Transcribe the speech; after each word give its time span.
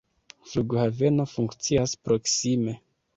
La 0.37 0.37
flughaveno 0.53 1.25
funkcias 1.33 1.93
proksime. 2.09 2.75